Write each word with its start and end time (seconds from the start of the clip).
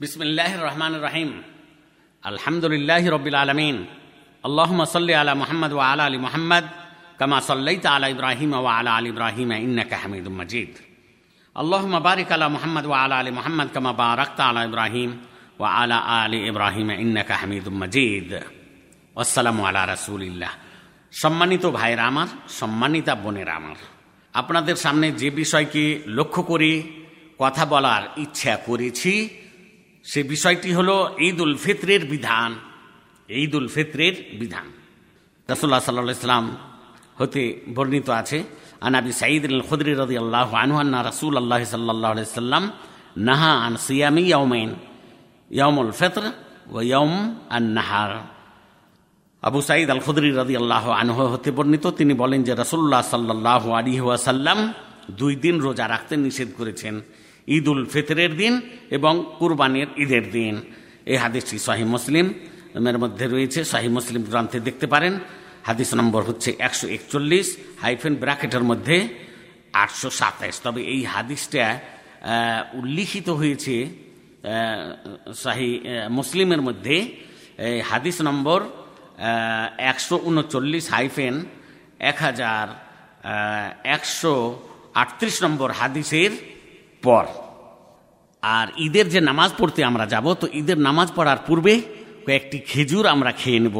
বিসমিল্লাহ 0.00 0.52
রহমান 0.68 0.94
রাহিম 1.06 1.30
আলহামদুলিল্লাহ 2.30 3.04
রবিল 3.16 3.38
আলমিন। 3.44 3.76
আল্লাহম 4.44 4.78
সাল্লি 4.94 5.14
আলা 5.20 5.32
মোহাম্মদ 5.42 5.72
ও 5.76 5.78
আলা 5.90 6.04
আলী 6.08 6.18
মোহাম্মদ, 6.26 6.64
কামা 7.20 7.38
সাল্লাই 7.50 7.76
আলা 7.96 8.06
ইব্রাহিম 8.14 8.50
ও 8.52 8.66
আলা 8.78 8.90
আলী 8.98 9.08
ইব্রাহিম 9.14 9.50
ইন্নাকা 9.66 9.96
হামিদ 10.02 10.26
মজিদ। 10.38 10.72
আল্লাহম 11.56 11.92
বারিক 12.06 12.30
আলা 12.36 12.46
মোহাম্মদ 12.56 12.84
ও 12.90 12.92
আলা 13.04 13.16
আলী 13.20 13.30
মোহাম্মদ, 13.38 13.68
কামা 13.74 13.92
বারাক্ত 14.00 14.38
আলা 14.50 14.60
ইব্রাহিম 14.70 15.10
ও 15.60 15.64
আলা 15.80 15.98
আলী 16.22 16.38
ইব্রাহিম 16.50 16.88
ইন্নাকা 17.04 17.34
হামিদ 17.40 17.66
মজিদ। 17.82 18.30
আসসালাম 19.22 19.58
আলা 19.68 19.82
রসুলিল্লাহ। 19.94 20.52
সম্মানিত 21.22 21.64
ভাইরা 21.78 22.04
আমার, 22.10 22.28
সম্মানিতা 22.60 23.12
বোনেরা 23.24 23.54
আমার, 23.60 23.78
আপনাদের 24.34 24.76
সামনে 24.84 25.06
যে 25.20 25.28
বিষয়কে 25.40 25.84
লক্ষ্য 26.18 26.42
করি, 26.50 26.72
কথা 27.42 27.64
বলার 27.72 28.02
ইচ্ছা 28.24 28.54
করেছি 28.68 29.14
সে 30.10 30.20
বিষয়টি 30.34 30.70
হলো 30.78 30.96
ঈদ 31.28 31.38
উল 31.44 31.54
ফিত্রের 31.64 32.02
বিধান 32.12 32.50
ঈদ 33.42 33.52
উল 33.58 33.68
ফিত্রের 33.74 34.14
বিধান। 34.40 34.66
রসুল্লাহ 35.52 35.80
সাল্লাহ 35.86 36.16
ইসলাম 36.20 36.44
হতে 37.20 37.42
বর্ণিত 37.76 38.08
আছে 38.20 38.38
আনাবি 38.86 39.12
সাঈদ 39.20 39.42
আল 39.52 39.62
খুদরি 39.68 39.92
রদি 40.02 40.16
আল্লাহ 40.22 40.48
আনহান্না 40.64 40.98
রসুল 41.10 41.34
আল্লাহ 41.42 41.60
সাল্লাহ 41.74 42.12
সাল্লাম 42.40 42.64
নাহা 43.28 43.52
আন 43.66 43.74
সিয়ামি 43.86 44.22
ইয়ৌমেন 44.32 44.70
ইয়মুল 45.58 45.92
ফিত্র 46.00 46.22
ও 46.76 46.78
ইয়ম 46.92 47.12
আন 47.56 47.64
নাহার 47.76 48.12
আবু 49.42 49.58
সাঈদ 49.68 49.88
আল 49.96 50.02
খুদরি 50.06 50.30
রদি 50.40 50.54
আল্লাহ 50.62 50.84
আনহ 51.02 51.18
হতে 51.32 51.50
বর্ণিত, 51.56 51.84
তিনি 51.98 52.14
বলেন 52.22 52.40
যে 52.46 52.52
রসুল্লাহ 52.62 53.02
সাল্লাহ 53.14 53.62
আলী 53.78 53.94
ওয়াসাল্লাম 54.06 54.58
দুই 55.20 55.34
দিন 55.44 55.56
রোজা 55.66 55.84
রাখতে 55.94 56.14
নিষেধ 56.24 56.50
করেছেন। 56.58 56.94
ঈদ 57.54 57.66
উল 57.68 57.82
ফিতরের 57.92 58.32
দিন 58.40 58.54
এবং 58.96 59.14
কুরবানির 59.38 59.90
ঈদের 60.02 60.24
দিন। 60.36 60.54
এই 61.10 61.18
হাদিসটি 61.24 61.56
শাহি 61.66 61.84
মুসলিম। 61.94 62.26
এর 62.90 62.98
মধ্যে 63.04 63.24
রয়েছে 63.34 63.60
শাহি 63.72 63.88
মুসলিম 63.88 64.22
গ্রন্থে 64.30 64.58
দেখতে 64.68 64.86
পারেন। 64.86 65.14
হাদিস 65.68 65.90
নম্বর 66.00 66.22
হচ্ছে 66.28 66.50
একশো 66.66 66.86
একচল্লিশ 66.96 67.46
হাইফেন 67.82 68.14
ব্র্যাকেটের 68.22 68.64
মধ্যে 68.70 68.96
আটশো 69.82 70.08
সাতাইশ। 70.20 70.56
তবে 70.64 70.80
এই 70.94 71.00
হাদিসটা 71.14 71.64
উল্লিখিত 72.80 73.28
হয়েছে 73.40 73.74
শাহি 75.42 75.70
মুসলিমের 76.18 76.62
মধ্যে। 76.68 76.96
হাদিস 77.90 78.16
নম্বর 78.28 78.60
একশো 79.90 80.16
উনচল্লিশ 80.28 80.84
হাইফেন 80.94 81.34
এক 82.10 82.16
হাজার 82.26 82.66
একশো 83.96 84.34
আটত্রিশ 85.02 85.36
নম্বর 85.44 85.68
হাদিসের 85.80 86.32
পর। 87.08 87.24
আর 88.42 88.66
ঈদের 88.86 89.06
যে 89.14 89.20
নামাজ 89.30 89.50
পড়তে 89.58 89.80
আমরা 89.90 90.04
যাব, 90.14 90.26
তো 90.40 90.46
ঈদের 90.60 90.78
নামাজ 90.88 91.08
পড়ার 91.16 91.40
পূর্বে 91.46 91.74
কয়েকটি 92.26 92.58
খেজুর 92.70 93.04
আমরা 93.14 93.30
খেয়ে 93.40 93.60
নেব। 93.64 93.78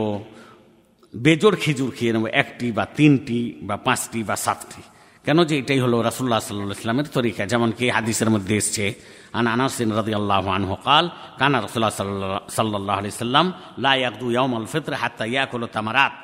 বেজোর 1.15 1.55
খেজুর 1.63 1.91
খেয়ে 1.97 2.13
নেব, 2.15 2.25
একটি 2.43 2.67
বা 2.77 2.85
তিনটি 2.99 3.41
বা 3.69 3.77
পাঁচটি 3.87 4.21
বা 4.29 4.37
সাতটি। 4.45 4.83
কেন 5.27 5.39
যে 5.49 5.55
এটাই 5.63 5.81
হলো 5.85 5.97
রাসুল্লাহ 6.09 6.41
সাল্লাহ 6.47 6.79
ইসলামের 6.81 7.09
তরিকা, 7.17 7.43
যেমন 7.53 7.71
কি 7.79 7.87
হাদিসের 7.97 8.31
মধ্যে 8.35 8.55
এসছে, 8.61 8.85
আন 9.39 9.47
আনাসিন 9.55 9.89
রাদি 9.99 10.13
আল্লাহ 10.21 10.45
আনহু 10.59 10.75
কানা 11.41 11.59
রসুল্লাহ 11.67 11.93
সাল্লাহ 12.57 12.97
আলি 13.01 13.09
সাল্লাম 13.25 13.47
লা 13.85 13.93
ইয়াকদু 14.01 14.27
ইয়াউম 14.35 14.53
আল 14.61 14.67
ফিত্র 14.73 14.93
হাত্তা 15.03 15.25
ইয়াকুল 15.35 15.65
তামারাত। 15.77 16.15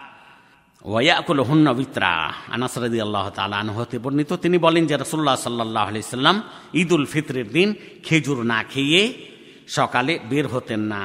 ওয়াকুল 0.91 1.41
হুন্ন 1.49 1.67
বিত্রা 1.79 2.13
আনাসরদি 2.55 2.99
আল্লাহ 3.07 3.27
তালান 3.39 3.69
হতে 3.77 3.97
বর্ণিত, 4.05 4.31
তিনি 4.45 4.57
বলেন 4.67 4.85
যে 4.91 4.95
রসুল্লাহ 4.97 5.37
সাল্লাহ 5.47 5.85
আলি 5.91 6.01
সাল্লাম 6.17 6.37
ঈদ 6.81 6.91
উল 6.97 7.07
ফিতরের 7.13 7.49
দিন 7.57 7.69
খেজুর 8.07 8.39
না 8.53 8.59
খেয়ে 8.73 9.03
সকালে 9.77 10.13
বের 10.31 10.47
হতেন 10.53 10.83
না। 10.93 11.03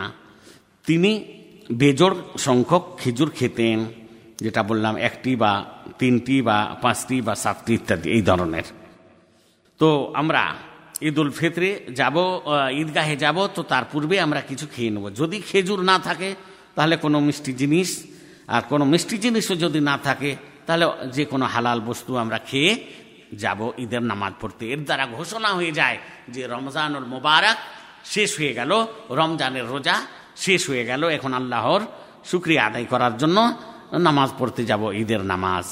তিনি 0.88 1.12
বেজোড় 1.82 2.16
সংখ্যক 2.48 2.84
খেজুর 3.02 3.30
খেতেন, 3.38 3.78
যেটা 4.44 4.62
বললাম 4.70 4.94
একটি 5.10 5.32
বা 5.42 5.52
তিনটি 6.00 6.36
বা 6.48 6.58
পাঁচটি 6.84 7.18
বা 7.28 7.34
সাতটি 7.44 7.72
ইত্যাদি, 7.80 8.08
এই 8.16 8.24
ধরনের। 8.30 8.68
তো 9.80 9.90
আমরা 10.22 10.44
ঈদ 11.08 11.18
উল 11.22 11.32
ফিতরে 11.40 11.70
যাব 12.00 12.16
ঈদগাহে 12.82 13.16
যাব, 13.24 13.38
তো 13.56 13.62
তার 13.72 13.86
পূর্বে 13.92 14.16
আমরা 14.26 14.42
কিছু 14.50 14.66
খেয়ে 14.74 14.92
নেব। 14.94 15.06
যদি 15.22 15.38
খেজুর 15.50 15.80
না 15.90 15.96
থাকে, 16.08 16.30
তাহলে 16.76 16.96
কোনো 17.04 17.18
মিষ্টি 17.28 17.52
জিনিস 17.62 17.90
আর 18.48 18.62
কোনো 18.62 18.86
মিষ্টি 18.86 19.18
জিনিসও 19.18 19.56
যদি 19.56 19.80
না 19.80 19.98
থাকে, 19.98 20.36
তাহলে 20.66 20.86
যে 21.12 21.26
কোনো 21.26 21.46
হালাল 21.46 21.80
বস্তু 21.80 22.12
আমরা 22.18 22.40
খেয়ে 22.40 22.72
যাব। 23.34 23.60
ঈদের 23.78 24.04
নামাজ 24.04 24.34
পড়তে। 24.42 24.64
এর 24.72 24.84
দ্বারা 24.84 25.06
ঘোষণা 25.08 25.50
হয়ে 25.50 25.72
যায় 25.72 25.98
যে 26.30 26.48
রমজানুল 26.48 27.06
মোবারক 27.06 27.58
শেষ 28.06 28.30
হয়ে 28.40 28.54
গেল, 28.54 28.72
রমজানের 29.10 29.66
রোজা 29.66 29.96
শেষ 30.36 30.70
হয়ে 30.70 30.86
গেল। 30.86 31.02
এখন 31.08 31.34
আল্লাহর 31.34 31.82
শুক্রিয়া 32.26 32.66
আদায় 32.66 32.86
করার 32.86 33.18
জন্য 33.18 33.38
নামাজ 33.98 34.30
পড়তে 34.38 34.66
যাব 34.66 34.92
ঈদের 34.92 35.22
নামাজ। 35.24 35.66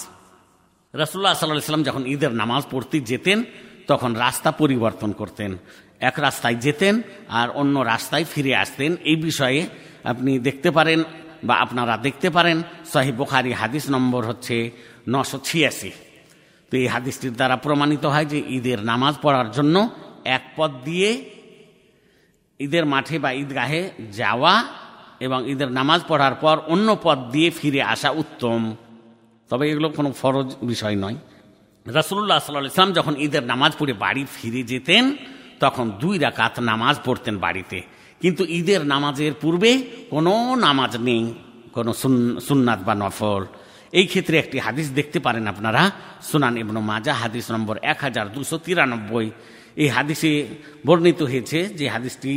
রসুল্লাহ 0.94 1.34
সাল্লাহ 1.34 1.60
সাল্লাম 1.60 1.84
যখন 1.84 2.04
ঈদের 2.06 2.32
নামাজ 2.32 2.64
পড়তে 2.72 3.00
যেতেন, 3.00 3.44
তখন 3.88 4.14
রাস্তা 4.16 4.52
পরিবর্তন 4.52 5.12
করতেন। 5.12 5.58
এক 6.00 6.20
রাস্তায় 6.20 6.56
যেতেন 6.56 7.02
আর 7.30 7.50
অন্য 7.50 7.80
রাস্তায় 7.80 8.26
ফিরে 8.32 8.56
আসতেন। 8.56 8.96
এই 9.04 9.16
বিষয়ে 9.16 9.68
আপনি 10.04 10.40
দেখতে 10.40 10.72
পারেন 10.72 11.04
বা 11.46 11.54
আপনারা 11.56 11.94
দেখতে 11.98 12.28
পারেন, 12.30 12.58
সহি 12.94 13.12
বোখারি 13.12 13.52
হাদিস 13.62 13.86
নম্বর 13.90 14.22
হচ্ছে 14.26 14.56
নশো 15.10 15.38
ছিয়াশি। 15.48 15.92
তো 16.72 16.74
এই 16.78 16.88
হাদিসটির 16.88 17.34
দ্বারা 17.34 17.56
প্রমাণিত 17.56 18.04
হয় 18.06 18.26
যে 18.26 18.40
ঈদের 18.58 18.80
নামাজ 18.84 19.14
পড়ার 19.22 19.52
জন্য 19.52 19.76
এক 20.26 20.44
পথ 20.56 20.72
দিয়ে 20.88 21.10
ঈদের 22.60 22.86
মাঠে 22.86 23.20
বা 23.20 23.30
ঈদগাহে 23.32 23.82
যাওয়া 24.12 24.54
এবং 25.20 25.40
ঈদের 25.52 25.70
নামাজ 25.72 26.02
পড়ার 26.08 26.36
পর 26.36 26.56
অন্য 26.68 26.88
পথ 27.04 27.20
দিয়ে 27.34 27.50
ফিরে 27.50 27.82
আসা 27.94 28.10
উত্তম। 28.10 28.76
তবে 29.50 29.64
এগুলো 29.72 29.90
কোনো 29.90 30.10
ফরজ 30.12 30.50
বিষয় 30.62 30.96
নয়। 30.96 31.18
রসুল্লাহ 31.86 32.40
সাল্লাহ 32.40 32.66
ইসলাম 32.66 32.94
যখন 32.94 33.14
ঈদের 33.16 33.44
নামাজ 33.44 33.72
পড়ে 33.80 33.94
বাড়ি 33.94 34.24
ফিরে 34.36 34.62
যেতেন, 34.64 35.04
তখন 35.60 35.86
দুই 36.02 36.16
রাকাত 36.18 36.56
নামাজ 36.60 36.96
পড়তেন 37.06 37.36
বাড়িতে। 37.38 37.82
কিন্তু 38.22 38.44
ঈদের 38.60 38.82
নামাজের 38.94 39.34
পূর্বে 39.42 39.72
কোনো 40.14 40.34
নামাজ 40.66 40.92
নেই, 41.08 41.24
কোনো 41.76 41.92
সুন্নাত 42.48 42.80
বা 42.88 42.94
নফল। 43.02 43.44
এই 44.00 44.06
ক্ষেত্রে 44.12 44.36
একটি 44.44 44.58
হাদিস 44.66 44.88
দেখতে 44.98 45.20
পারেন 45.26 45.46
আপনারা, 45.54 45.84
সুনান 46.30 46.56
ইবনু 46.64 46.82
মাজা 46.92 47.14
হাদিস 47.22 47.46
নম্বর 47.56 47.76
এক 47.92 48.00
হাজার 48.06 48.26
দুশো 48.36 48.58
তিরানব্বই। 48.66 49.28
এই 49.84 49.90
হাদিসে 49.96 50.32
বর্ণিত 50.88 51.20
হয়েছে 51.32 51.60
যে 51.80 51.86
হাদিসটি 51.96 52.34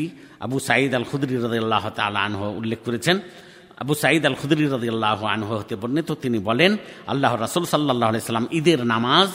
আবু 0.47 0.56
সাঈদ 0.69 0.93
আল 0.99 1.06
খুদরি 1.11 1.34
রদাল্লাহ 1.44 1.84
তালা 1.99 2.21
আনহ 2.27 2.41
উল্লেখ 2.60 2.81
করেছেন। 2.87 3.16
আবু 3.83 3.93
সাঈদ 4.03 4.22
আল 4.31 4.37
খুদরি 4.41 4.65
রদাল্লাহ 4.75 5.21
আনহ 5.34 5.49
হতে 5.60 5.75
বর্ণিত, 5.83 6.10
তিনি 6.22 6.39
বলেন 6.49 6.72
আল্লাহ 7.12 7.33
রাসুল 7.45 7.65
সাল্লাহ 7.72 8.09
সাল্লাম 8.31 8.47
ঈদের 8.59 8.81
নামাজ 8.95 9.31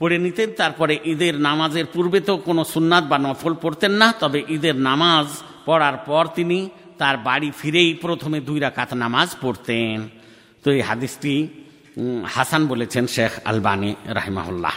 পড়ে 0.00 0.16
নিতেন। 0.24 0.48
তারপরে 0.60 0.94
ঈদের 1.12 1.34
নামাজের 1.48 1.86
পূর্বে 1.94 2.18
তো 2.28 2.34
কোনো 2.48 2.62
সুন্নাত 2.74 3.04
বা 3.10 3.16
নফল 3.26 3.54
পড়তেন 3.62 3.92
না, 4.00 4.08
তবে 4.22 4.38
ঈদের 4.54 4.76
নামাজ 4.88 5.26
পড়ার 5.66 5.96
পর 6.08 6.24
তিনি 6.36 6.58
তার 7.00 7.16
বাড়ি 7.28 7.48
ফিরেই 7.60 7.90
প্রথমে 8.04 8.38
দুই 8.48 8.58
রাকাত 8.66 8.90
নামাজ 9.04 9.28
পড়তেন। 9.42 9.96
তো 10.62 10.68
এই 10.76 10.82
হাদিসটি 10.88 11.34
হাসান 12.34 12.62
বলেছেন 12.72 13.04
শেখ 13.14 13.32
আলবানী 13.50 13.90
রাহিমাহুল্লাহ। 14.18 14.74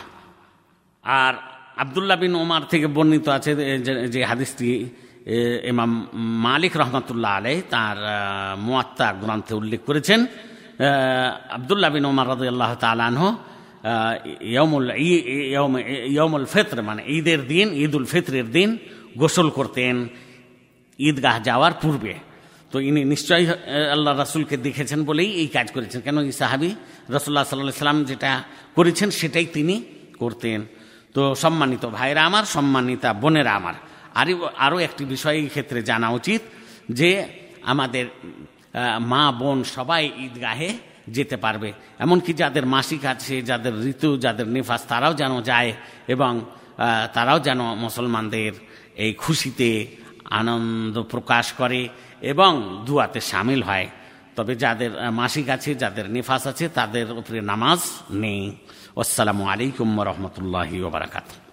আর 1.04 1.34
আবদুল্লাহ 1.84 2.18
বিন 2.24 2.34
ওমার 2.44 2.64
থেকে 2.72 2.88
বর্ণিত 2.96 3.28
আছে 3.38 3.52
যে 4.14 4.20
হাদিসটি 4.32 4.68
এমাম 5.72 5.92
মালিক 6.46 6.74
রহমতুল্লাহ 6.82 7.32
আলাই 7.40 7.58
তার 7.74 7.98
মোয়াত্তা 8.66 9.08
গ্রন্থে 9.22 9.54
উল্লেখ 9.62 9.82
করেছেন। 9.90 10.20
আবদুল্লাহ 11.58 11.90
বিন 11.96 12.06
ওমার 12.12 12.28
রদ 12.32 12.42
আল্লাহ 12.54 12.72
তালানহ 12.86 13.24
ইয়মুল 16.16 16.46
ফিত্র 16.54 16.78
মানে 16.90 17.02
ঈদের 17.18 17.42
দিন 17.52 17.68
ঈদ 17.84 17.94
উল 17.98 18.08
ফিত্রের 18.14 18.48
দিন 18.58 18.70
গোসল 19.22 19.48
করতেন 19.58 19.96
ঈদগাহ 21.00 21.36
যাওয়ার 21.48 21.74
পূর্বে। 21.82 22.14
তো 22.72 22.78
ইনি 22.88 23.02
নিশ্চয়ই 23.14 23.46
আল্লাহ 23.96 24.12
রাসুলকে 24.24 24.56
দেখেছেন 24.68 25.00
বলেই 25.10 25.30
এই 25.42 25.48
কাজ 25.56 25.68
করেছেন। 25.76 26.00
কেন 26.06 26.18
এই 26.30 26.36
সাহাবি 26.42 26.70
রসুল্লাহ 27.16 27.46
সাল্লাহ 27.50 27.76
সাল্লাম 27.84 28.00
যেটা 28.10 28.32
করেছেন 28.78 29.10
সেটাই 29.20 29.48
তিনি 29.56 29.76
করতেন। 30.22 30.60
তো 31.16 31.22
সম্মানিত 31.44 31.84
ভাইরা 31.98 32.22
আমার, 32.30 32.46
সম্মানিতা 32.56 33.10
বোনেরা 33.22 33.54
আমার, 33.60 33.76
আরও 34.22 34.36
আরও 34.66 34.78
একটি 34.88 35.04
বিষয় 35.14 35.38
এই 35.44 35.50
ক্ষেত্রে 35.54 35.80
জানা 35.90 36.08
উচিত 36.20 36.42
যে 37.00 37.10
আমাদের 37.72 38.06
মা 39.12 39.24
বোন 39.40 39.58
সবাই 39.76 40.04
ঈদগাহে 40.26 40.70
যেতে 41.08 41.38
পারবে। 41.38 41.74
এমনকি 42.00 42.34
যাদের 42.34 42.66
মাসিক 42.66 43.06
আছে, 43.06 43.42
যাদের 43.42 43.74
ঋতু, 43.92 44.18
যাদের 44.18 44.48
নিফাস, 44.48 44.82
তারাও 44.88 45.14
যেন 45.14 45.42
যায় 45.42 45.74
এবং 46.08 46.42
তারাও 47.14 47.40
যেন 47.40 47.62
মুসলমানদের 47.76 48.54
এই 48.96 49.14
খুশিতে 49.14 49.70
আনন্দ 50.30 51.04
প্রকাশ 51.04 51.54
করে 51.54 51.90
এবং 52.22 52.82
দুয়াতে 52.86 53.20
সামিল 53.22 53.64
হয়। 53.64 53.88
তবে 54.36 54.56
যাদের 54.56 54.92
মাসিক 55.12 55.50
আছে, 55.50 55.76
যাদের 55.76 56.10
নিফাস 56.10 56.48
আছে, 56.48 56.70
তাদের 56.70 57.12
উপরে 57.12 57.42
নামাজ 57.42 57.80
নেই। 58.12 58.58
আসসালামু 58.98 59.44
আলাইকুম 59.44 59.88
রহমতুল্লাহি 60.04 60.82
ওবরাকাতু 60.82 61.51